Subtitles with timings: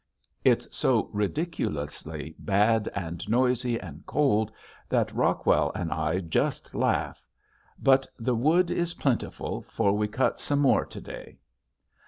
[0.43, 4.51] It's so ridiculously bad and noisy and cold
[4.89, 7.23] that Rockwell and I just laugh.
[7.79, 11.13] But the wood is plentiful for we cut some more to day.
[11.13, 11.97] [Illustration: "GET UP!"